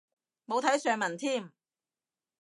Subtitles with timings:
[0.47, 1.51] 冇睇上文添